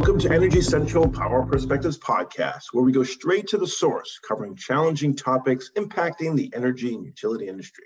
[0.00, 4.56] Welcome to Energy Central Power Perspectives podcast, where we go straight to the source, covering
[4.56, 7.84] challenging topics impacting the energy and utility industry.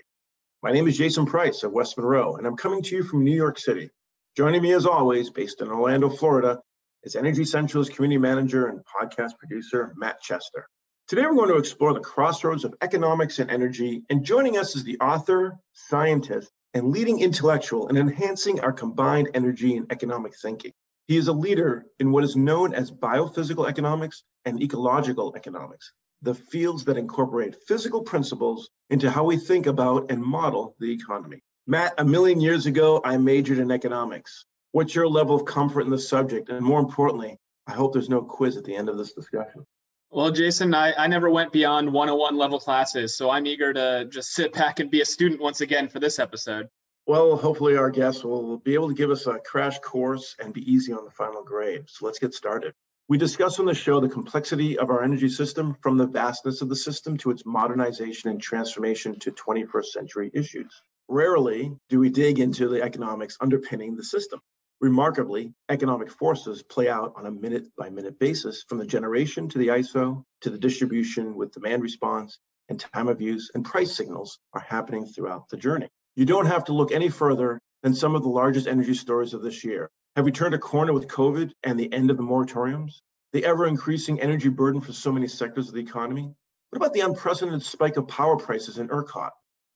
[0.63, 3.35] My name is Jason Price of West Monroe, and I'm coming to you from New
[3.35, 3.89] York City.
[4.37, 6.61] Joining me, as always, based in Orlando, Florida,
[7.03, 10.69] is Energy Central's community manager and podcast producer, Matt Chester.
[11.09, 14.85] Today, we're going to explore the crossroads of economics and energy, and joining us is
[14.85, 20.71] the author, scientist, and leading intellectual in enhancing our combined energy and economic thinking.
[21.07, 25.91] He is a leader in what is known as biophysical economics and ecological economics,
[26.23, 31.41] the fields that incorporate physical principles into how we think about and model the economy.
[31.67, 34.45] Matt, a million years ago, I majored in economics.
[34.71, 36.49] What's your level of comfort in the subject?
[36.49, 39.65] And more importantly, I hope there's no quiz at the end of this discussion.
[40.09, 44.33] Well, Jason, I, I never went beyond 101 level classes, so I'm eager to just
[44.33, 46.67] sit back and be a student once again for this episode.
[47.07, 50.71] Well, hopefully our guests will be able to give us a crash course and be
[50.71, 51.83] easy on the final grade.
[51.87, 52.73] So let's get started.
[53.07, 56.69] We discuss on the show the complexity of our energy system from the vastness of
[56.69, 60.81] the system to its modernization and transformation to 21st century issues.
[61.07, 64.39] Rarely do we dig into the economics underpinning the system.
[64.81, 69.59] Remarkably, economic forces play out on a minute by minute basis from the generation to
[69.59, 72.39] the ISO to the distribution with demand response
[72.69, 75.89] and time of use and price signals are happening throughout the journey.
[76.17, 79.41] You don't have to look any further than some of the largest energy stories of
[79.41, 79.89] this year.
[80.15, 83.01] Have we turned a corner with COVID and the end of the moratoriums?
[83.33, 86.33] The ever increasing energy burden for so many sectors of the economy?
[86.69, 89.31] What about the unprecedented spike of power prices in ERCOT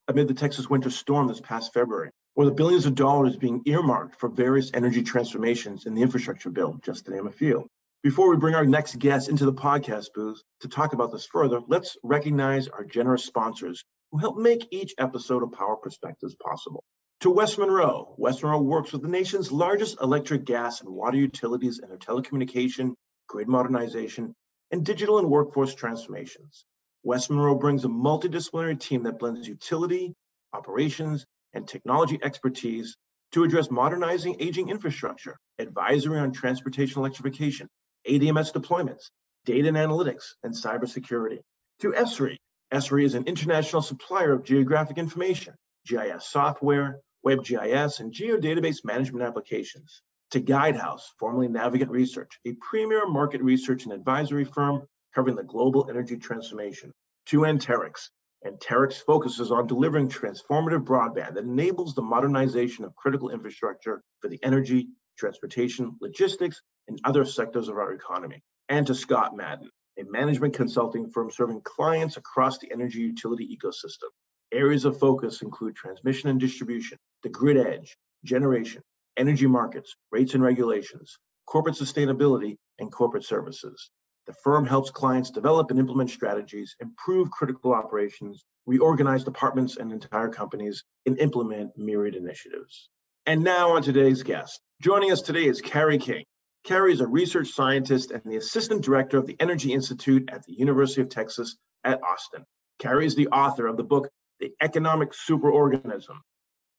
[0.08, 2.10] amid the Texas winter storm this past February?
[2.38, 6.80] Or the billions of dollars being earmarked for various energy transformations in the infrastructure bill,
[6.86, 7.68] just to name a few.
[8.02, 11.60] Before we bring our next guest into the podcast booth to talk about this further,
[11.68, 16.84] let's recognize our generous sponsors who help make each episode of Power Perspectives possible.
[17.22, 21.80] To West Monroe, West Monroe works with the nation's largest electric, gas, and water utilities
[21.80, 22.94] in their telecommunication,
[23.28, 24.34] grid modernization,
[24.72, 26.66] and digital and workforce transformations.
[27.04, 30.14] West Monroe brings a multidisciplinary team that blends utility,
[30.54, 32.96] operations, and technology expertise
[33.32, 37.68] to address modernizing aging infrastructure, advisory on transportation electrification,
[38.08, 39.12] ADMS deployments,
[39.46, 41.40] data and analytics, and cybersecurity.
[41.82, 42.38] To ESRI,
[42.72, 45.56] ESRI is an international supplier of geographic information,
[45.88, 50.04] GIS software, WebGIS, and geodatabase management applications.
[50.32, 54.84] To Guidehouse, formerly Navigant Research, a premier market research and advisory firm
[55.16, 56.94] covering the global energy transformation.
[57.28, 58.10] To Anterix,
[58.46, 64.40] Anterix focuses on delivering transformative broadband that enables the modernization of critical infrastructure for the
[64.44, 68.44] energy, transportation, logistics, and other sectors of our economy.
[68.70, 69.70] And to ScottMadden,
[70.00, 74.08] a management consulting firm serving clients across the energy utility ecosystem.
[74.52, 78.82] Areas of focus include transmission and distribution, the grid edge, generation,
[79.18, 83.92] energy markets, rates and regulations, corporate sustainability, and corporate services.
[84.26, 90.30] The firm helps clients develop and implement strategies, improve critical operations, reorganize departments and entire
[90.30, 92.90] companies, and implement myriad initiatives.
[93.26, 94.62] And now on today's guest.
[94.82, 96.24] Joining us today is Carey King,
[96.66, 100.54] Carey is a research scientist and the assistant director of the Energy Institute at the
[100.54, 102.46] University of Texas at Austin.
[102.80, 104.10] Carey is the author of the book,
[104.40, 106.20] The Economic Superorganism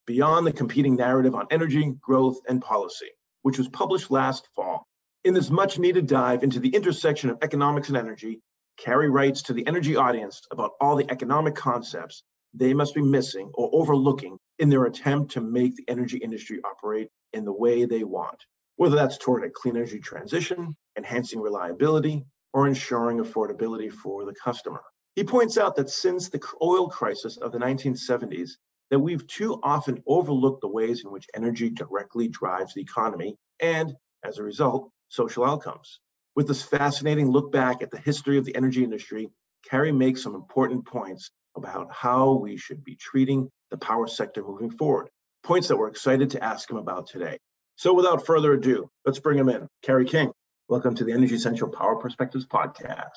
[0.07, 3.09] Beyond the Competing Narrative on Energy, Growth, and Policy,
[3.43, 4.87] which was published last fall.
[5.25, 8.41] In this much needed dive into the intersection of economics and energy,
[8.77, 13.51] Carey writes to the energy audience about all the economic concepts they must be missing
[13.55, 18.05] or overlooking in their attempt to make the energy industry operate in the way they
[18.05, 18.45] want
[18.81, 22.25] whether that's toward a clean energy transition, enhancing reliability,
[22.55, 24.81] or ensuring affordability for the customer.
[25.17, 28.53] He points out that since the oil crisis of the 1970s,
[28.91, 33.95] that we've too often overlooked the ways in which energy directly drives the economy and,
[34.25, 36.01] as a result, social outcomes.
[36.35, 39.29] With this fascinating look back at the history of the energy industry,
[39.69, 44.71] Carey makes some important points about how we should be treating the power sector moving
[44.71, 45.11] forward,
[45.43, 47.37] points that we're excited to ask him about today.
[47.81, 49.67] So without further ado, let's bring him in.
[49.81, 50.31] Carey King,
[50.69, 53.09] welcome to the Energy Central Power Perspectives podcast.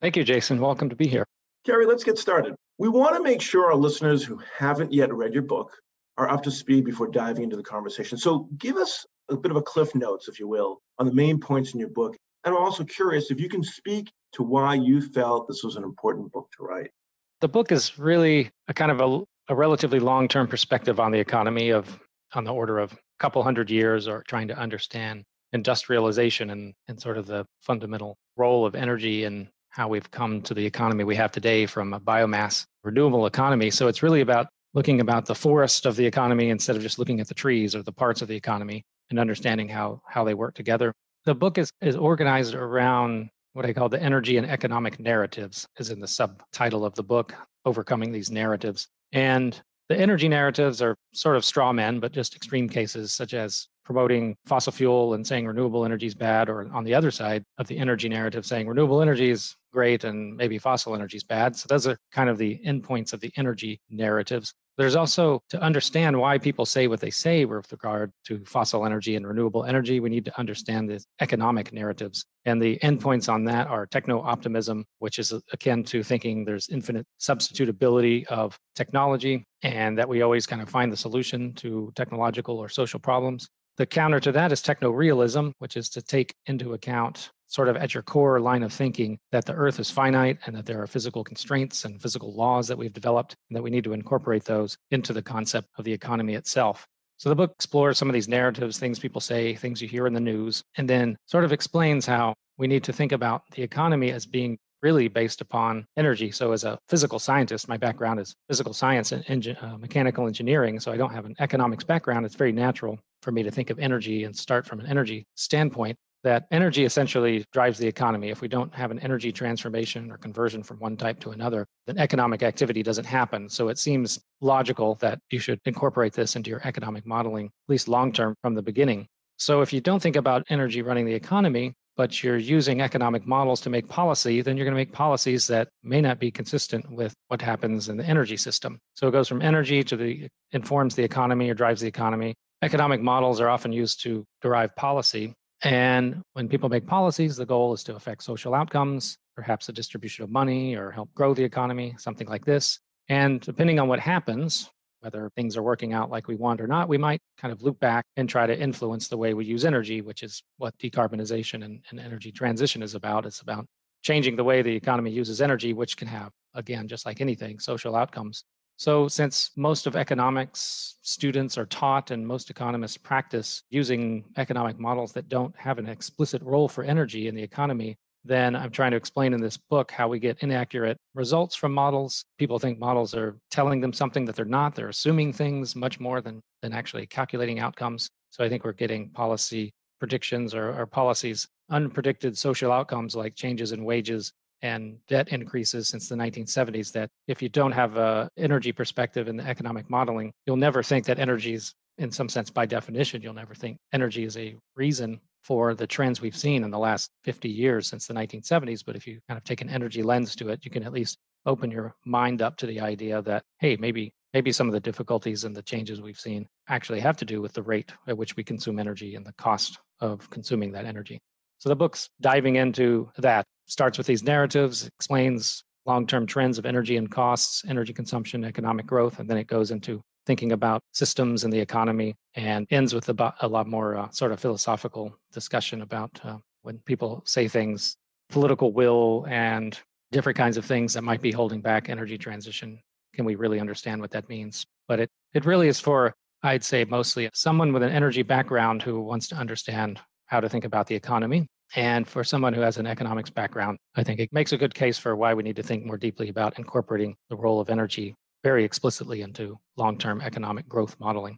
[0.00, 0.60] Thank you, Jason.
[0.60, 1.26] Welcome to be here.
[1.66, 2.54] Carey, let's get started.
[2.78, 5.72] We want to make sure our listeners who haven't yet read your book
[6.16, 8.16] are up to speed before diving into the conversation.
[8.16, 11.40] So give us a bit of a cliff notes, if you will, on the main
[11.40, 12.16] points in your book.
[12.44, 15.82] And I'm also curious if you can speak to why you felt this was an
[15.82, 16.92] important book to write.
[17.40, 21.70] The book is really a kind of a, a relatively long-term perspective on the economy
[21.70, 21.98] of
[22.32, 27.16] on the order of couple hundred years or trying to understand industrialization and, and sort
[27.16, 31.32] of the fundamental role of energy and how we've come to the economy we have
[31.32, 33.70] today from a biomass renewable economy.
[33.70, 37.20] So it's really about looking about the forest of the economy instead of just looking
[37.20, 40.54] at the trees or the parts of the economy and understanding how, how they work
[40.54, 40.92] together.
[41.24, 45.90] the book is, is organized around what I call the energy and economic narratives, is
[45.90, 47.34] in the subtitle of the book,
[47.64, 48.88] Overcoming These Narratives.
[49.12, 53.68] And the energy narratives are sort of straw men, but just extreme cases, such as
[53.84, 57.66] promoting fossil fuel and saying renewable energy is bad, or on the other side of
[57.66, 61.54] the energy narrative, saying renewable energy is great and maybe fossil energy is bad.
[61.54, 64.54] So those are kind of the endpoints of the energy narratives.
[64.76, 69.14] There's also to understand why people say what they say with regard to fossil energy
[69.14, 70.00] and renewable energy.
[70.00, 72.24] We need to understand the economic narratives.
[72.44, 73.34] And the endpoints mm-hmm.
[73.34, 79.46] on that are techno optimism, which is akin to thinking there's infinite substitutability of technology
[79.62, 83.48] and that we always kind of find the solution to technological or social problems.
[83.76, 87.76] The counter to that is techno realism, which is to take into account sort of
[87.76, 90.86] at your core line of thinking that the earth is finite and that there are
[90.86, 94.76] physical constraints and physical laws that we've developed and that we need to incorporate those
[94.90, 96.86] into the concept of the economy itself.
[97.16, 100.14] So the book explores some of these narratives, things people say, things you hear in
[100.14, 104.10] the news, and then sort of explains how we need to think about the economy
[104.10, 106.30] as being really based upon energy.
[106.30, 110.78] So, as a physical scientist, my background is physical science and engin- uh, mechanical engineering.
[110.78, 112.26] So, I don't have an economics background.
[112.26, 115.96] It's very natural for me to think of energy and start from an energy standpoint
[116.24, 118.30] that energy essentially drives the economy.
[118.30, 121.98] If we don't have an energy transformation or conversion from one type to another, then
[121.98, 123.48] economic activity doesn't happen.
[123.48, 127.88] So it seems logical that you should incorporate this into your economic modeling, at least
[127.88, 129.06] long term from the beginning.
[129.36, 133.60] So if you don't think about energy running the economy, but you're using economic models
[133.62, 137.14] to make policy, then you're going to make policies that may not be consistent with
[137.28, 138.78] what happens in the energy system.
[138.94, 142.34] So it goes from energy to the informs the economy or drives the economy.
[142.62, 145.34] Economic models are often used to derive policy.
[145.62, 150.24] And when people make policies, the goal is to affect social outcomes, perhaps the distribution
[150.24, 152.78] of money or help grow the economy, something like this.
[153.08, 154.70] And depending on what happens,
[155.04, 157.78] whether things are working out like we want or not, we might kind of loop
[157.78, 161.84] back and try to influence the way we use energy, which is what decarbonization and,
[161.90, 163.26] and energy transition is about.
[163.26, 163.66] It's about
[164.02, 167.94] changing the way the economy uses energy, which can have, again, just like anything, social
[167.94, 168.44] outcomes.
[168.76, 175.12] So, since most of economics students are taught and most economists practice using economic models
[175.12, 178.96] that don't have an explicit role for energy in the economy, then I'm trying to
[178.96, 182.24] explain in this book how we get inaccurate results from models.
[182.38, 184.74] People think models are telling them something that they're not.
[184.74, 188.08] They're assuming things much more than, than actually calculating outcomes.
[188.30, 193.72] So I think we're getting policy predictions or, or policies, unpredicted social outcomes like changes
[193.72, 194.32] in wages
[194.62, 199.36] and debt increases since the 1970s that if you don't have a energy perspective in
[199.36, 203.34] the economic modeling you'll never think that energy is in some sense by definition you'll
[203.34, 207.48] never think energy is a reason for the trends we've seen in the last 50
[207.48, 210.64] years since the 1970s but if you kind of take an energy lens to it
[210.64, 214.50] you can at least open your mind up to the idea that hey maybe maybe
[214.50, 217.62] some of the difficulties and the changes we've seen actually have to do with the
[217.62, 221.20] rate at which we consume energy and the cost of consuming that energy.
[221.58, 223.46] So the book's diving into that.
[223.66, 228.86] Starts with these narratives, explains long term trends of energy and costs, energy consumption, economic
[228.86, 233.08] growth, and then it goes into thinking about systems and the economy and ends with
[233.08, 237.96] a, a lot more uh, sort of philosophical discussion about uh, when people say things,
[238.30, 239.78] political will, and
[240.12, 242.80] different kinds of things that might be holding back energy transition.
[243.14, 244.64] Can we really understand what that means?
[244.88, 249.00] But it, it really is for, I'd say, mostly someone with an energy background who
[249.00, 252.86] wants to understand how to think about the economy and for someone who has an
[252.86, 255.84] economics background, I think it makes a good case for why we need to think
[255.84, 258.14] more deeply about incorporating the role of energy
[258.44, 261.36] very explicitly into long term economic growth modeling.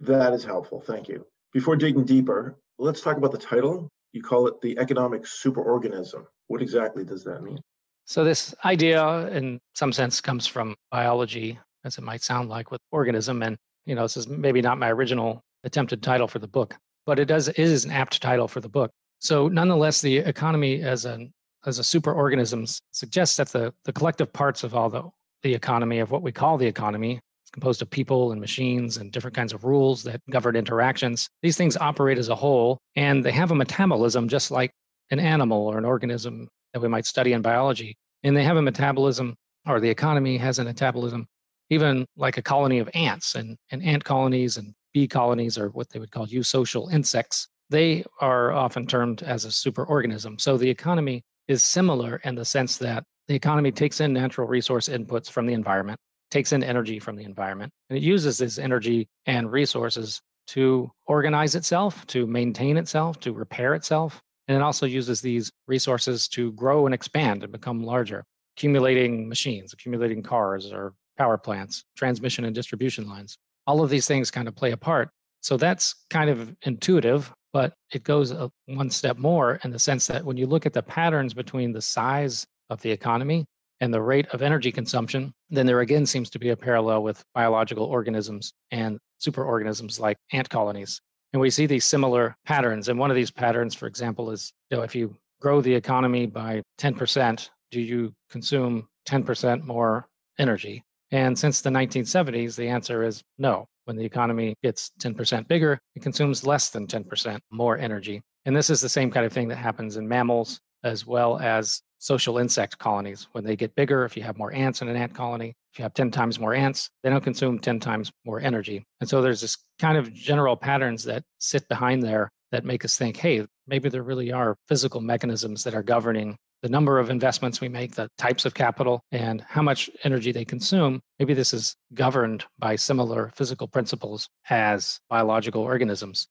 [0.00, 0.80] That is helpful.
[0.80, 1.24] Thank you.
[1.54, 3.88] Before digging deeper, let's talk about the title.
[4.12, 6.24] You call it the economic superorganism.
[6.48, 7.60] What exactly does that mean?
[8.04, 12.80] So, this idea, in some sense, comes from biology, as it might sound like with
[12.90, 13.42] organism.
[13.42, 17.18] And, you know, this is maybe not my original attempted title for the book, but
[17.18, 21.04] it does it is an apt title for the book so nonetheless, the economy as
[21.04, 21.32] an
[21.66, 25.02] as a superorganism suggests that the, the collective parts of all the,
[25.42, 29.12] the economy, of what we call the economy, is composed of people and machines and
[29.12, 31.28] different kinds of rules that govern interactions.
[31.42, 34.70] These things operate as a whole, and they have a metabolism just like
[35.10, 37.96] an animal or an organism that we might study in biology.
[38.22, 39.34] And they have a metabolism,
[39.66, 41.26] or the economy has a metabolism,
[41.70, 45.88] even like a colony of ants and, and ant colonies and bee colonies, or what
[45.90, 50.40] they would call eusocial insects they are often termed as a superorganism.
[50.40, 54.88] So the economy is similar in the sense that the economy takes in natural resource
[54.88, 55.98] inputs from the environment,
[56.30, 61.54] takes in energy from the environment, and it uses this energy and resources to organize
[61.54, 64.20] itself, to maintain itself, to repair itself.
[64.48, 68.24] And it also uses these resources to grow and expand and become larger,
[68.56, 73.36] accumulating machines, accumulating cars or power plants, transmission and distribution lines.
[73.66, 75.10] All of these things kind of play a part.
[75.42, 78.34] So that's kind of intuitive but it goes
[78.66, 81.80] one step more in the sense that when you look at the patterns between the
[81.80, 83.44] size of the economy
[83.80, 87.22] and the rate of energy consumption, then there again seems to be a parallel with
[87.34, 91.00] biological organisms and superorganisms like ant colonies.
[91.32, 92.88] And we see these similar patterns.
[92.88, 96.26] And one of these patterns, for example, is you know, if you grow the economy
[96.26, 100.06] by 10%, do you consume 10% more
[100.38, 100.82] energy?
[101.10, 103.66] And since the 1970s, the answer is no.
[103.84, 108.20] When the economy gets 10% bigger, it consumes less than 10% more energy.
[108.44, 111.80] And this is the same kind of thing that happens in mammals as well as
[111.98, 113.28] social insect colonies.
[113.32, 115.82] When they get bigger, if you have more ants in an ant colony, if you
[115.82, 118.84] have 10 times more ants, they don't consume 10 times more energy.
[119.00, 122.96] And so there's this kind of general patterns that sit behind there that make us
[122.96, 127.60] think, hey, maybe there really are physical mechanisms that are governing the number of investments
[127.60, 131.00] we make, the types of capital, and how much energy they consume.
[131.18, 136.26] Maybe this is governed by similar physical principles as biological organisms.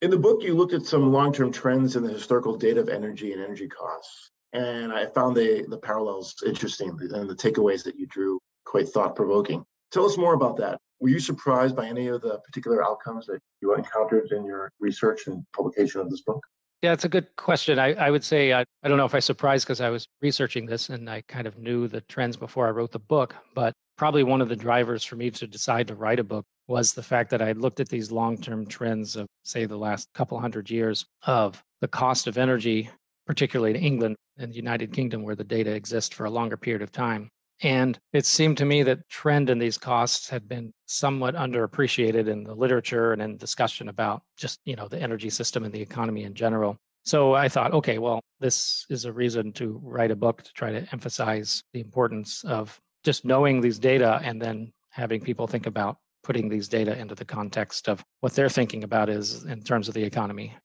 [0.00, 2.88] In the book, you looked at some long term trends in the historical data of
[2.88, 4.30] energy and energy costs.
[4.54, 9.16] And I found the, the parallels interesting and the takeaways that you drew quite thought
[9.16, 9.64] provoking.
[9.90, 10.78] Tell us more about that.
[11.00, 15.26] Were you surprised by any of the particular outcomes that you encountered in your research
[15.26, 16.40] and publication of this book?
[16.82, 17.78] Yeah, it's a good question.
[17.78, 20.66] I, I would say I, I don't know if I surprised because I was researching
[20.66, 24.22] this and I kind of knew the trends before I wrote the book, but probably
[24.22, 27.30] one of the drivers for me to decide to write a book was the fact
[27.30, 31.04] that I looked at these long term trends of, say, the last couple hundred years
[31.26, 32.90] of the cost of energy,
[33.26, 36.82] particularly in England and the United Kingdom, where the data exist for a longer period
[36.82, 37.28] of time.
[37.62, 42.44] And it seemed to me that trend in these costs had been somewhat underappreciated in
[42.44, 46.24] the literature and in discussion about just, you know, the energy system and the economy
[46.24, 46.76] in general.
[47.04, 50.72] So I thought, okay, well, this is a reason to write a book to try
[50.72, 55.96] to emphasize the importance of just knowing these data and then having people think about
[56.22, 59.94] putting these data into the context of what they're thinking about is in terms of
[59.94, 60.56] the economy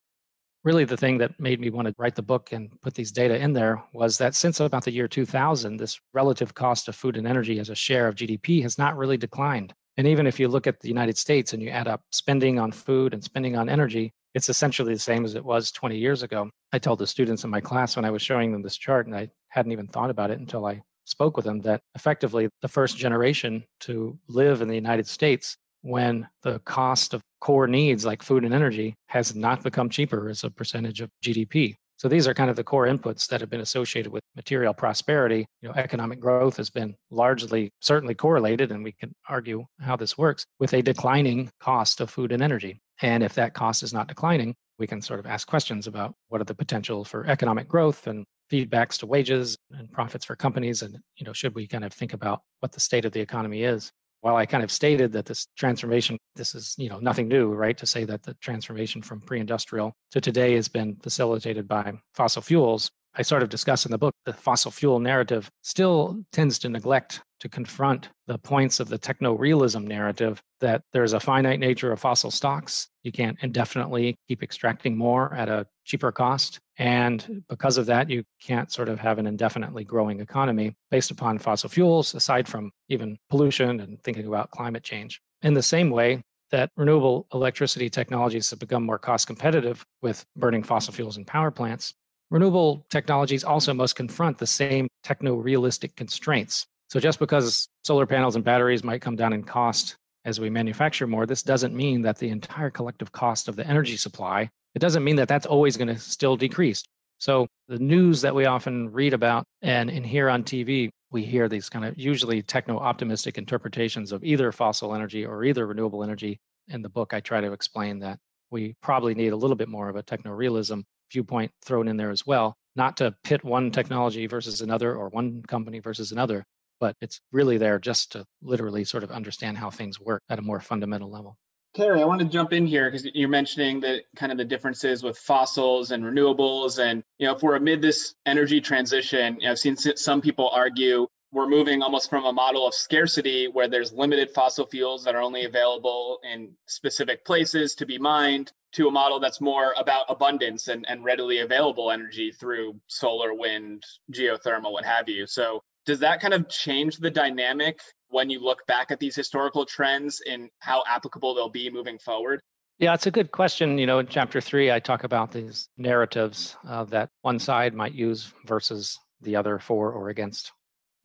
[0.63, 3.37] really the thing that made me want to write the book and put these data
[3.37, 7.27] in there was that since about the year 2000 this relative cost of food and
[7.27, 9.73] energy as a share of gdp has not really declined.
[9.97, 12.71] And even if you look at the united states and you add up spending on
[12.71, 16.51] food and spending on energy it's essentially the same as it was 20 years ago.
[16.71, 19.15] I told the students in my class when i was showing them this chart and
[19.15, 22.97] i hadn't even thought about it until i spoke with them that effectively the first
[22.97, 28.43] generation to live in the united states when the cost of core needs like food
[28.43, 31.75] and energy has not become cheaper as a percentage of GDP.
[31.97, 35.45] So these are kind of the core inputs that have been associated with material prosperity.
[35.61, 40.17] You know, economic growth has been largely certainly correlated, and we can argue how this
[40.17, 42.79] works with a declining cost of food and energy.
[43.01, 46.39] And if that cost is not declining, we can sort of ask questions about what
[46.39, 50.97] are the potential for economic growth and feedbacks to wages and profits for companies and
[51.17, 53.91] you know should we kind of think about what the state of the economy is
[54.21, 57.77] while I kind of stated that this transformation, this is you know nothing new, right?
[57.77, 62.91] To say that the transformation from pre-industrial to today has been facilitated by fossil fuels.
[63.15, 67.21] I sort of discuss in the book the fossil fuel narrative still tends to neglect
[67.39, 71.99] to confront the points of the techno realism narrative that there's a finite nature of
[71.99, 72.89] fossil stocks.
[73.03, 76.59] You can't indefinitely keep extracting more at a cheaper cost.
[76.79, 81.37] And because of that, you can't sort of have an indefinitely growing economy based upon
[81.37, 85.21] fossil fuels, aside from even pollution and thinking about climate change.
[85.43, 90.63] In the same way, that renewable electricity technologies have become more cost competitive with burning
[90.63, 91.93] fossil fuels in power plants,
[92.31, 98.35] renewable technologies also must confront the same techno realistic constraints so just because solar panels
[98.35, 99.95] and batteries might come down in cost
[100.25, 103.95] as we manufacture more, this doesn't mean that the entire collective cost of the energy
[103.95, 106.83] supply, it doesn't mean that that's always going to still decrease.
[107.17, 111.49] So the news that we often read about and, and hear on TV, we hear
[111.49, 116.39] these kind of usually techno optimistic interpretations of either fossil energy or either renewable energy.
[116.69, 118.19] In the book, I try to explain that
[118.51, 122.11] we probably need a little bit more of a techno realism viewpoint thrown in there
[122.11, 126.45] as well, not to pit one technology versus another or one company versus another,
[126.79, 130.43] but it's really there just to literally sort of understand how things work at a
[130.43, 131.35] more fundamental level.
[131.79, 135.01] Terry, I want to jump in here because you're mentioning the kind of the differences
[135.01, 136.77] with fossils and renewables.
[136.77, 140.49] And, you know, if we're amid this energy transition, you know, I've seen some people
[140.49, 145.15] argue we're moving almost from a model of scarcity where there's limited fossil fuels that
[145.15, 150.03] are only available in specific places to be mined to a model that's more about
[150.09, 155.25] abundance and, and readily available energy through solar, wind, geothermal, what have you.
[155.25, 157.79] So does that kind of change the dynamic
[158.09, 162.41] when you look back at these historical trends and how applicable they'll be moving forward?
[162.79, 163.77] Yeah, it's a good question.
[163.77, 167.93] You know, in chapter three, I talk about these narratives uh, that one side might
[167.93, 170.53] use versus the other for or against,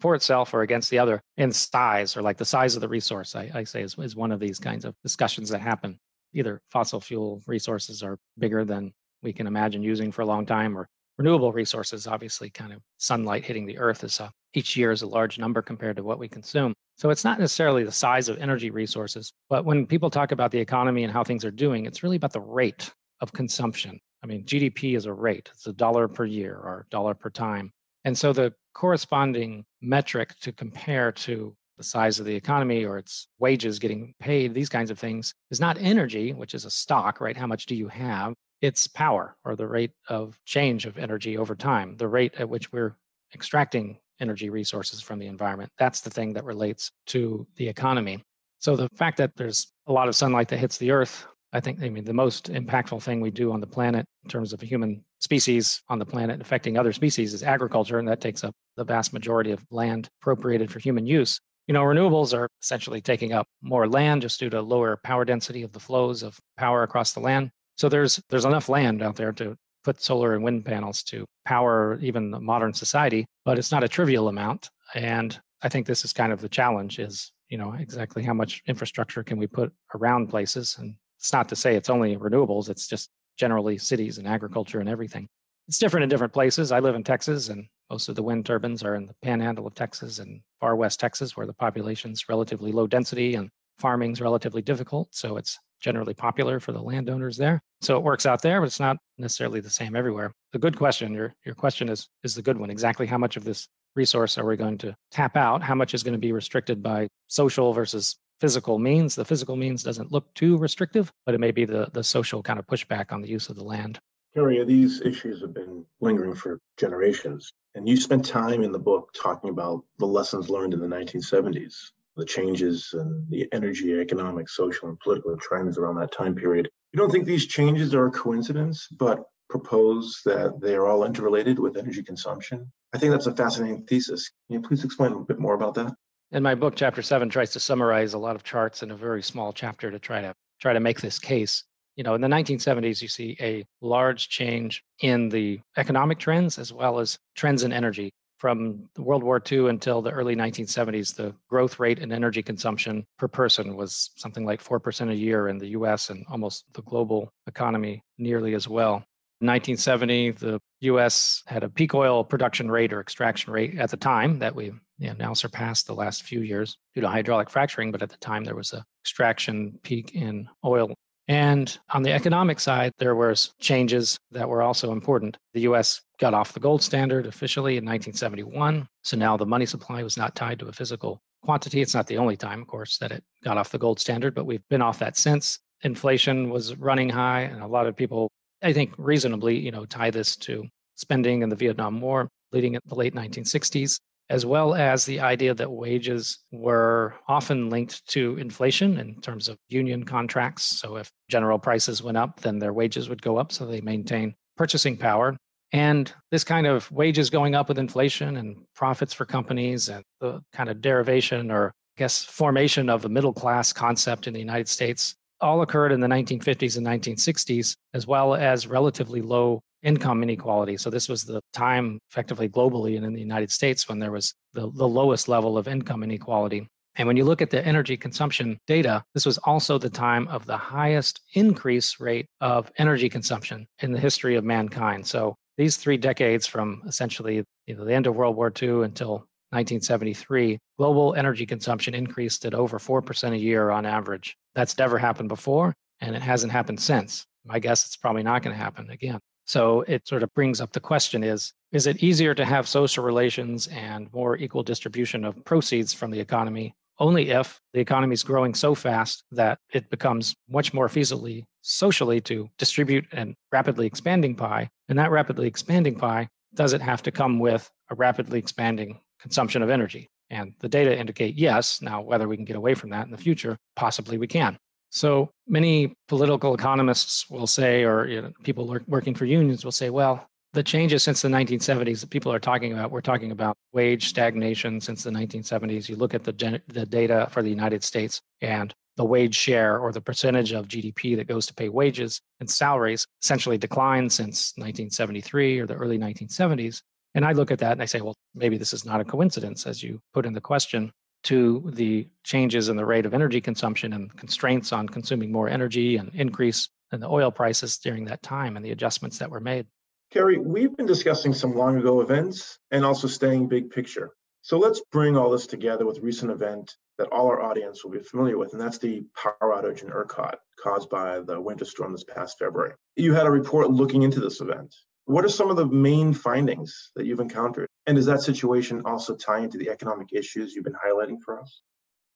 [0.01, 3.35] for itself or against the other in size or like the size of the resource,
[3.35, 5.99] I, I say is, is one of these kinds of discussions that happen.
[6.35, 8.93] either fossil fuel resources are bigger than
[9.23, 13.45] we can imagine using for a long time, or renewable resources, obviously, kind of sunlight
[13.45, 16.29] hitting the earth is a, each year is a large number compared to what we
[16.29, 16.75] consume.
[16.97, 20.59] So it's not necessarily the size of energy resources, but when people talk about the
[20.59, 23.99] economy and how things are doing, it's really about the rate of consumption.
[24.23, 27.73] I mean, GDP is a rate, it's a dollar per year or dollar per time.
[28.05, 33.29] And so the corresponding metric to compare to the size of the economy or its
[33.39, 37.37] wages getting paid, these kinds of things, is not energy, which is a stock, right?
[37.37, 38.35] How much do you have?
[38.61, 42.73] It's power or the rate of change of energy over time, the rate at which
[42.73, 42.97] we're
[43.35, 45.71] extracting energy resources from the environment.
[45.79, 48.23] That's the thing that relates to the economy.
[48.59, 51.83] So the fact that there's a lot of sunlight that hits the earth, I think,
[51.83, 54.67] I mean, the most impactful thing we do on the planet in terms of a
[54.67, 58.85] human species on the planet affecting other species is agriculture, and that takes up the
[58.85, 61.41] vast majority of land appropriated for human use.
[61.67, 65.63] You know, renewables are essentially taking up more land just due to lower power density
[65.63, 67.51] of the flows of power across the land.
[67.77, 71.99] So there's there's enough land out there to put solar and wind panels to power
[72.01, 74.71] even the modern society, but it's not a trivial amount.
[74.95, 78.63] And I think this is kind of the challenge is, you know, exactly how much
[78.67, 80.77] infrastructure can we put around places?
[80.79, 84.89] And it's not to say it's only renewables, it's just generally cities and agriculture and
[84.89, 85.29] everything.
[85.69, 86.73] It's different in different places.
[86.73, 89.75] I live in Texas and most of the wind turbines are in the panhandle of
[89.75, 95.09] Texas and far west Texas, where the population's relatively low density and farming's relatively difficult.
[95.15, 97.63] So it's generally popular for the landowners there.
[97.83, 100.33] So it works out there, but it's not necessarily the same everywhere.
[100.53, 102.71] The good question, your your question is is the good one.
[102.71, 105.63] Exactly how much of this resource are we going to tap out?
[105.63, 109.15] How much is going to be restricted by social versus physical means?
[109.15, 112.59] The physical means doesn't look too restrictive, but it may be the the social kind
[112.59, 114.01] of pushback on the use of the land.
[114.35, 117.53] Carey, these issues have been lingering for generations.
[117.75, 121.91] And you spent time in the book talking about the lessons learned in the 1970s,
[122.17, 126.69] the changes and the energy, economic, social, and political trends around that time period.
[126.93, 131.59] You don't think these changes are a coincidence, but propose that they are all interrelated
[131.59, 132.71] with energy consumption?
[132.95, 134.31] I think that's a fascinating thesis.
[134.49, 135.95] Can you please explain a bit more about that?
[136.33, 139.23] In my book, chapter seven tries to summarize a lot of charts in a very
[139.23, 141.65] small chapter to try to try to make this case
[141.97, 146.73] you know, in the 1970s, you see a large change in the economic trends as
[146.73, 148.13] well as trends in energy.
[148.45, 153.27] From World War II until the early 1970s, the growth rate in energy consumption per
[153.27, 158.05] person was something like 4% a year in the US and almost the global economy
[158.19, 158.97] nearly as well.
[159.41, 163.97] In 1970, the US had a peak oil production rate or extraction rate at the
[163.97, 168.11] time that we now surpassed the last few years due to hydraulic fracturing, but at
[168.11, 170.93] the time there was a extraction peak in oil
[171.29, 175.37] and on the economic side, there was changes that were also important.
[175.55, 178.87] The US got off the gold standard officially in 1971.
[179.03, 181.81] So now the money supply was not tied to a physical quantity.
[181.81, 184.47] It's not the only time, of course, that it got off the gold standard, but
[184.47, 185.59] we've been off that since.
[185.83, 188.31] Inflation was running high, and a lot of people,
[188.63, 192.81] I think, reasonably, you know, tie this to spending in the Vietnam War leading in
[192.87, 193.99] the late 1960s
[194.31, 199.59] as well as the idea that wages were often linked to inflation in terms of
[199.69, 200.65] union contracts.
[200.65, 203.53] So if general prices went up, then their wages would go up.
[203.53, 205.37] So they maintain purchasing power.
[205.73, 210.41] And this kind of wages going up with inflation and profits for companies and the
[210.53, 214.69] kind of derivation or I guess formation of a middle class concept in the United
[214.69, 220.77] States all occurred in the 1950s and 1960s, as well as relatively low income inequality.
[220.77, 224.35] So this was the time effectively globally and in the United States when there was
[224.55, 226.67] the, the lowest level of income inequality.
[226.97, 230.47] And when you look at the energy consumption data, this was also the time of
[230.47, 235.07] the highest increase rate of energy consumption in the history of mankind.
[235.07, 239.27] So these three decades from essentially you know, the end of World War II until
[239.51, 244.37] 1973, global energy consumption increased at over 4% a year on average.
[244.55, 247.27] That's never happened before, and it hasn't happened since.
[247.45, 249.21] My guess it's probably not going to happen again.
[249.45, 253.05] So it sort of brings up the question is is it easier to have social
[253.05, 258.23] relations and more equal distribution of proceeds from the economy only if the economy is
[258.23, 264.35] growing so fast that it becomes much more feasibly socially to distribute a rapidly expanding
[264.35, 264.69] pie?
[264.89, 269.63] And that rapidly expanding pie does it have to come with a rapidly expanding consumption
[269.63, 270.09] of energy?
[270.31, 271.83] And the data indicate yes.
[271.83, 274.59] Now whether we can get away from that in the future possibly we can
[274.95, 279.91] so many political economists will say, or you know, people working for unions will say,
[279.91, 284.09] well, the changes since the 1970s that people are talking about, we're talking about wage
[284.09, 285.89] stagnation since the 1970s.
[285.89, 289.91] You look at the, the data for the United States and the wage share or
[289.91, 295.59] the percentage of GDP that goes to pay wages and salaries essentially declined since 1973
[295.59, 296.83] or the early 1970s.
[297.17, 299.67] And I look at that and I say, well, maybe this is not a coincidence,
[299.67, 300.93] as you put in the question.
[301.25, 305.97] To the changes in the rate of energy consumption and constraints on consuming more energy
[305.97, 309.67] and increase in the oil prices during that time and the adjustments that were made.
[310.11, 314.13] Carey, we've been discussing some long ago events and also staying big picture.
[314.43, 317.99] So let's bring all this together with recent event that all our audience will be
[318.01, 322.05] familiar with, and that's the power outage in ERCOT caused by the winter storm this
[322.05, 322.75] past February.
[322.97, 324.75] You had a report looking into this event.
[325.07, 327.69] What are some of the main findings that you've encountered?
[327.87, 331.61] And does that situation also tie into the economic issues you've been highlighting for us?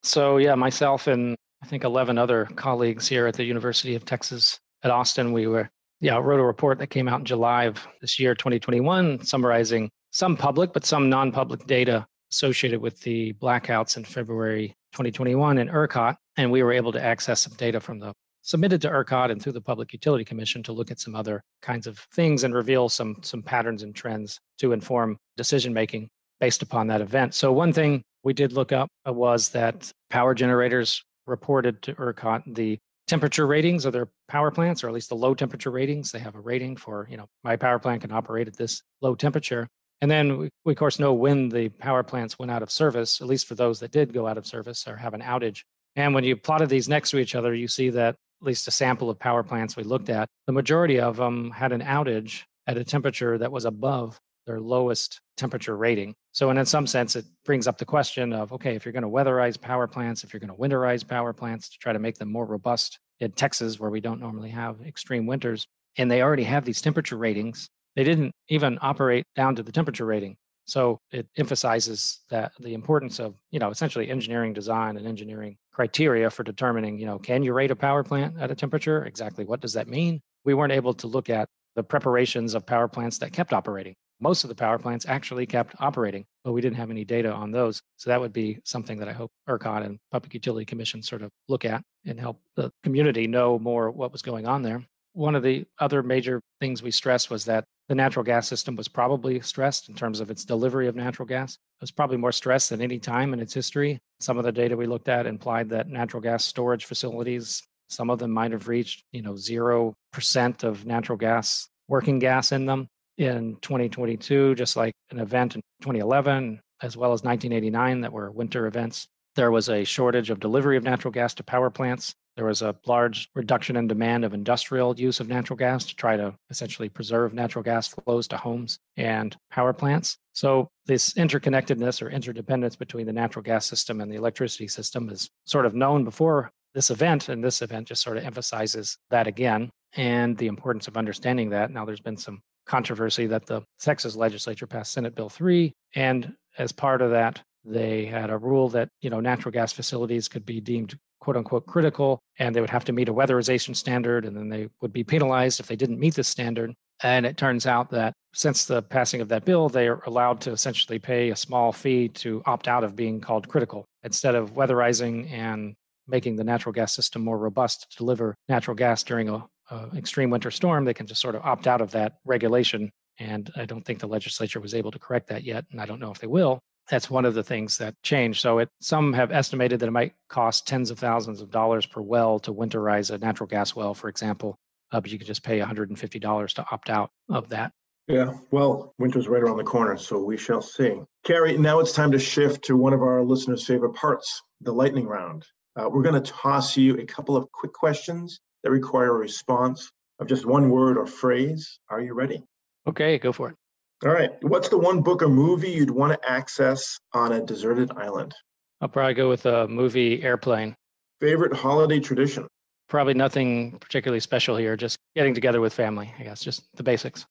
[0.03, 4.59] So, yeah, myself and I think 11 other colleagues here at the University of Texas
[4.83, 8.17] at Austin, we were, yeah, wrote a report that came out in July of this
[8.17, 14.03] year, 2021, summarizing some public but some non public data associated with the blackouts in
[14.03, 16.15] February 2021 in ERCOT.
[16.37, 19.53] And we were able to access some data from the submitted to ERCOT and through
[19.53, 23.17] the Public Utility Commission to look at some other kinds of things and reveal some
[23.21, 27.33] some patterns and trends to inform decision making based upon that event.
[27.33, 32.79] So one thing we did look up was that power generators reported to ERCOT the
[33.07, 36.11] temperature ratings of their power plants, or at least the low temperature ratings.
[36.11, 39.15] They have a rating for, you know, my power plant can operate at this low
[39.15, 39.67] temperature.
[40.01, 43.19] And then we, we, of course, know when the power plants went out of service,
[43.19, 45.63] at least for those that did go out of service or have an outage.
[45.95, 48.71] And when you plotted these next to each other, you see that at least a
[48.71, 52.77] sample of power plants we looked at, the majority of them had an outage at
[52.77, 56.15] a temperature that was above their lowest temperature rating.
[56.31, 59.03] So, and in some sense, it brings up the question of okay, if you're going
[59.03, 62.17] to weatherize power plants, if you're going to winterize power plants to try to make
[62.17, 66.43] them more robust in Texas, where we don't normally have extreme winters, and they already
[66.43, 70.37] have these temperature ratings, they didn't even operate down to the temperature rating.
[70.69, 76.29] So it emphasizes that the importance of, you know, essentially engineering design and engineering criteria
[76.29, 79.03] for determining, you know, can you rate a power plant at a temperature?
[79.05, 80.21] Exactly what does that mean?
[80.45, 83.95] We weren't able to look at the preparations of power plants that kept operating.
[84.19, 87.51] Most of the power plants actually kept operating, but we didn't have any data on
[87.51, 87.81] those.
[87.95, 91.31] So that would be something that I hope ERCOT and Public Utility Commission sort of
[91.47, 94.83] look at and help the community know more what was going on there.
[95.13, 98.87] One of the other major things we stressed was that the natural gas system was
[98.87, 101.53] probably stressed in terms of its delivery of natural gas.
[101.53, 103.99] It was probably more stressed than any time in its history.
[104.19, 108.19] Some of the data we looked at implied that natural gas storage facilities, some of
[108.19, 113.57] them might have reached, you know, 0% of natural gas, working gas in them in
[113.61, 119.07] 2022, just like an event in 2011, as well as 1989 that were winter events.
[119.35, 122.15] There was a shortage of delivery of natural gas to power plants.
[122.35, 126.15] There was a large reduction in demand of industrial use of natural gas to try
[126.17, 130.17] to essentially preserve natural gas flows to homes and power plants.
[130.33, 135.29] So, this interconnectedness or interdependence between the natural gas system and the electricity system is
[135.45, 139.69] sort of known before this event, and this event just sort of emphasizes that again
[139.93, 141.71] and the importance of understanding that.
[141.71, 146.71] Now, there's been some controversy that the Texas legislature passed Senate Bill 3, and as
[146.71, 150.59] part of that, they had a rule that you know natural gas facilities could be
[150.59, 154.49] deemed quote unquote critical and they would have to meet a weatherization standard and then
[154.49, 156.73] they would be penalized if they didn't meet this standard.
[157.03, 160.51] And it turns out that since the passing of that bill, they are allowed to
[160.51, 163.85] essentially pay a small fee to opt out of being called critical.
[164.03, 165.75] Instead of weatherizing and
[166.07, 170.29] making the natural gas system more robust to deliver natural gas during a, a extreme
[170.29, 172.89] winter storm, they can just sort of opt out of that regulation.
[173.19, 175.65] And I don't think the legislature was able to correct that yet.
[175.71, 178.41] And I don't know if they will that's one of the things that changed.
[178.41, 182.01] So it, some have estimated that it might cost tens of thousands of dollars per
[182.01, 184.57] well to winterize a natural gas well, for example,
[184.91, 187.71] uh, but you could just pay $150 to opt out of that.
[188.07, 190.99] Yeah, well, winter's right around the corner, so we shall see.
[191.23, 195.05] Carey, now it's time to shift to one of our listeners' favorite parts, the lightning
[195.05, 195.45] round.
[195.75, 199.91] Uh, we're going to toss you a couple of quick questions that require a response
[200.17, 201.79] of just one word or phrase.
[201.89, 202.43] Are you ready?
[202.87, 203.55] Okay, go for it.
[204.05, 204.31] All right.
[204.43, 208.33] What's the one book or movie you'd want to access on a deserted island?
[208.79, 210.73] I'll probably go with a movie Airplane.
[211.19, 212.47] Favorite holiday tradition?
[212.87, 217.25] Probably nothing particularly special here, just getting together with family, I guess, just the basics.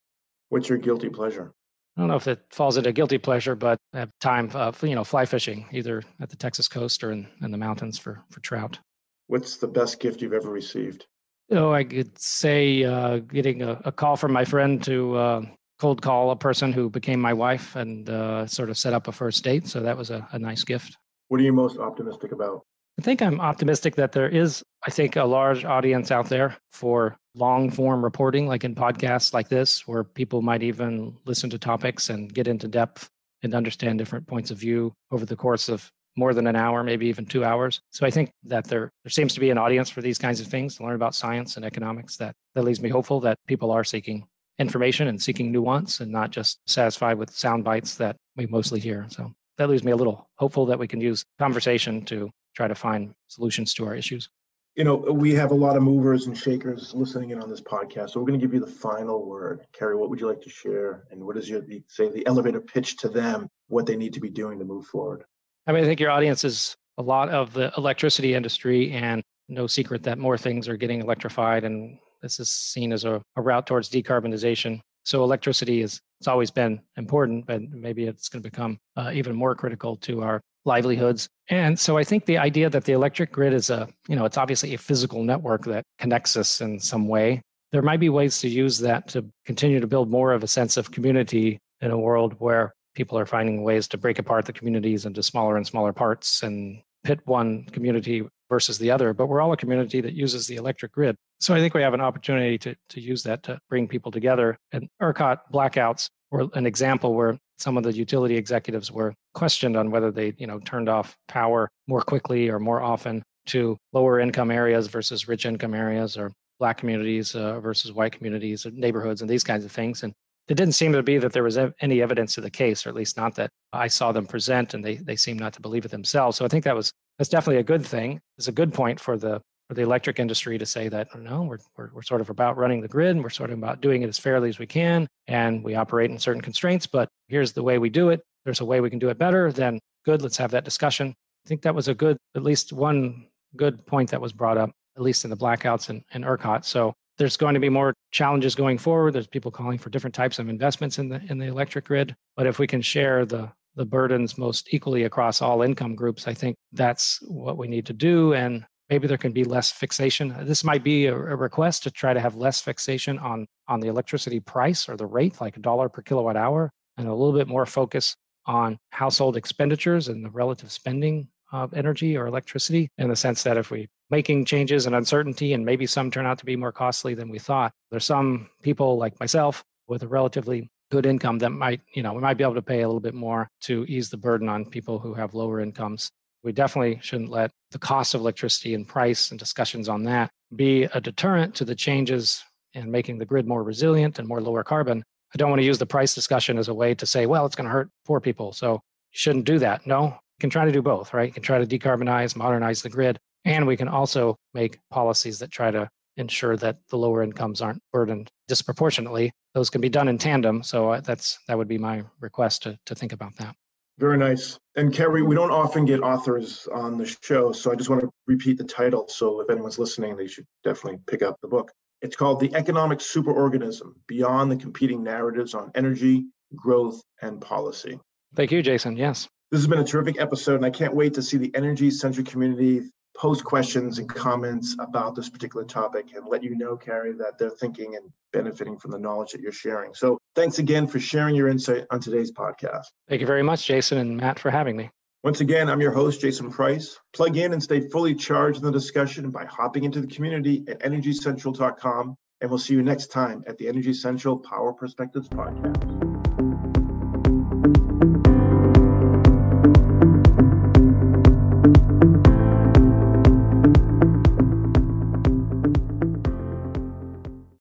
[0.51, 1.53] What's your guilty pleasure?
[1.97, 4.87] I don't know if it falls into guilty pleasure, but I have time, uh, for,
[4.87, 8.23] you know, fly fishing, either at the Texas coast or in, in the mountains for,
[8.31, 8.79] for trout.
[9.27, 11.07] What's the best gift you've ever received?
[11.51, 15.43] Oh, I could say uh, getting a, a, call from my friend to uh,
[15.79, 19.13] cold call a person who became my wife and uh, sort of set up a
[19.13, 19.67] first date.
[19.67, 20.97] So that was a, a nice gift.
[21.29, 22.63] What are you most optimistic about?
[22.99, 27.17] I think I'm optimistic that there is, I think, a large audience out there for
[27.35, 32.11] long form reporting, like in podcasts like this, where people might even listen to topics
[32.11, 33.09] and get into depth
[33.43, 37.07] and understand different points of view over the course of more than an hour, maybe
[37.07, 37.81] even two hours.
[37.91, 40.49] So I think that there, there seems to be an audience for these kinds of
[40.49, 43.85] things to learn about science and economics that, that leaves me hopeful that people are
[43.85, 44.27] seeking
[44.59, 49.07] information and seeking nuance and not just satisfied with sound bites that we mostly hear.
[49.09, 52.75] So that leaves me a little hopeful that we can use conversation to try to
[52.75, 54.29] find solutions to our issues.
[54.75, 58.11] You know, we have a lot of movers and shakers listening in on this podcast.
[58.11, 59.67] So we're going to give you the final word.
[59.73, 61.05] Carey, what would you like to share?
[61.11, 64.31] And what is your, say, the elevator pitch to them, what they need to be
[64.31, 65.25] doing to move forward?
[65.67, 69.67] I mean, I think your audience is a lot of the electricity industry, and no
[69.67, 73.67] secret that more things are getting electrified, and this is seen as a, a route
[73.67, 74.81] towards decarbonization.
[75.05, 79.35] So electricity is it's always been important, but maybe it's going to become uh, even
[79.35, 81.29] more critical to our livelihoods.
[81.49, 84.37] And so I think the idea that the electric grid is a, you know, it's
[84.37, 87.41] obviously a physical network that connects us in some way.
[87.73, 90.77] There might be ways to use that to continue to build more of a sense
[90.77, 95.07] of community in a world where people are finding ways to break apart the communities
[95.07, 99.53] into smaller and smaller parts and pit one community versus the other, but we're all
[99.53, 101.17] a community that uses the electric grid.
[101.41, 104.57] So I think we have an opportunity to, to use that to bring people together.
[104.73, 109.91] And ERCOT blackouts were an example where some of the utility executives were questioned on
[109.91, 114.51] whether they, you know, turned off power more quickly or more often to lower income
[114.51, 119.31] areas versus rich income areas or black communities uh, versus white communities or neighborhoods and
[119.31, 120.03] these kinds of things.
[120.03, 120.13] And
[120.49, 122.95] it didn't seem to be that there was any evidence to the case, or at
[122.95, 125.91] least not that I saw them present, and they they seem not to believe it
[125.91, 126.39] themselves.
[126.39, 128.21] So I think that was that's definitely a good thing.
[128.37, 131.59] It's a good point for the for the electric industry to say that no, we're,
[131.77, 134.09] we're we're sort of about running the grid, and we're sort of about doing it
[134.09, 136.87] as fairly as we can, and we operate in certain constraints.
[136.87, 138.23] But here's the way we do it.
[138.45, 139.53] There's a way we can do it better.
[139.53, 141.15] Then good, let's have that discussion.
[141.45, 143.27] I think that was a good, at least one
[143.57, 146.65] good point that was brought up, at least in the blackouts and, and ERCOT.
[146.65, 149.13] So there's going to be more challenges going forward.
[149.13, 152.15] There's people calling for different types of investments in the in the electric grid.
[152.37, 156.35] But if we can share the the burdens most equally across all income groups, I
[156.35, 158.35] think that's what we need to do.
[158.35, 160.35] And maybe there can be less fixation.
[160.43, 163.89] This might be a, a request to try to have less fixation on on the
[163.89, 167.49] electricity price or the rate, like a dollar per kilowatt hour, and a little bit
[167.49, 168.15] more focus
[168.47, 173.57] on household expenditures and the relative spending of energy or electricity in the sense that
[173.57, 177.15] if we making changes and uncertainty, and maybe some turn out to be more costly
[177.15, 177.73] than we thought.
[177.91, 182.21] There's some people like myself with a relatively good income that might, you know, we
[182.21, 184.99] might be able to pay a little bit more to ease the burden on people
[184.99, 186.11] who have lower incomes.
[186.43, 190.85] We definitely shouldn't let the cost of electricity and price and discussions on that be
[190.85, 192.43] a deterrent to the changes
[192.75, 195.03] in making the grid more resilient and more lower carbon.
[195.35, 197.57] I don't want to use the price discussion as a way to say, well, it's
[197.57, 198.53] going to hurt poor people.
[198.53, 198.79] So you
[199.13, 199.87] shouldn't do that.
[199.87, 201.27] No, you can try to do both, right?
[201.27, 205.51] You can try to decarbonize, modernize the grid, and we can also make policies that
[205.51, 209.33] try to ensure that the lower incomes aren't burdened disproportionately.
[209.59, 210.63] Those can be done in tandem.
[210.63, 213.57] So uh, that's that would be my request to, to think about that.
[213.99, 214.57] Very nice.
[214.77, 218.11] And Carey, we don't often get authors on the show, so I just want to
[218.29, 219.09] repeat the title.
[219.09, 221.73] So if anyone's listening, they should definitely pick up the book.
[222.03, 227.99] It's called The Economic Superorganism Beyond the Competing Narratives on Energy, Growth, and Policy.
[228.37, 228.97] Thank you, Jason.
[228.97, 229.27] Yes.
[229.51, 232.27] This has been a terrific episode, and I can't wait to see the energy centric
[232.27, 237.37] community post questions and comments about this particular topic and let you know, Carey, that
[237.37, 239.93] they're thinking and benefiting from the knowledge that you're sharing.
[239.93, 242.85] So thanks again for sharing your insight on today's podcast.
[243.09, 244.91] Thank you very much, Jason and Matt, for having me.
[245.25, 246.97] Once again, I'm your host, Jason Price.
[247.13, 250.79] Plug in and stay fully charged in the discussion by hopping into the community at
[250.81, 252.15] energycentral.com.
[252.41, 256.18] And we'll see you next time at the Energy Central Power Perspectives Podcast.